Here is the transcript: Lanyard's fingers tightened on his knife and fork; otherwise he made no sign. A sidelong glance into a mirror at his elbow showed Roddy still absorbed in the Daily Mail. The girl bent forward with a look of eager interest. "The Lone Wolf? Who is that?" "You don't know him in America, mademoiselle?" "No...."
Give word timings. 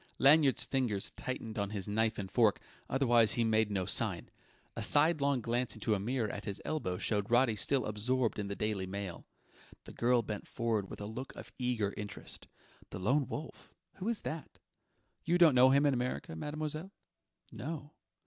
Lanyard's 0.17 0.63
fingers 0.63 1.11
tightened 1.11 1.59
on 1.59 1.69
his 1.69 1.87
knife 1.87 2.17
and 2.17 2.31
fork; 2.31 2.59
otherwise 2.89 3.33
he 3.33 3.43
made 3.43 3.69
no 3.69 3.85
sign. 3.85 4.29
A 4.75 4.81
sidelong 4.81 5.41
glance 5.41 5.75
into 5.75 5.93
a 5.93 5.99
mirror 5.99 6.27
at 6.27 6.45
his 6.45 6.59
elbow 6.65 6.97
showed 6.97 7.29
Roddy 7.29 7.55
still 7.55 7.85
absorbed 7.85 8.39
in 8.39 8.47
the 8.47 8.55
Daily 8.55 8.87
Mail. 8.87 9.27
The 9.83 9.93
girl 9.93 10.23
bent 10.23 10.47
forward 10.47 10.89
with 10.89 11.01
a 11.01 11.05
look 11.05 11.35
of 11.35 11.51
eager 11.59 11.93
interest. 11.95 12.47
"The 12.89 12.97
Lone 12.97 13.27
Wolf? 13.27 13.75
Who 13.97 14.09
is 14.09 14.21
that?" 14.21 14.57
"You 15.23 15.37
don't 15.37 15.53
know 15.53 15.69
him 15.69 15.85
in 15.85 15.93
America, 15.93 16.35
mademoiselle?" 16.35 16.91
"No...." 17.51 17.91